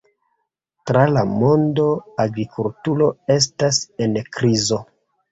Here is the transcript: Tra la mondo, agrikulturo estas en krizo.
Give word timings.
Tra 0.91 1.01
la 1.17 1.23
mondo, 1.33 1.85
agrikulturo 2.23 3.09
estas 3.35 3.83
en 4.07 4.17
krizo. 4.39 4.81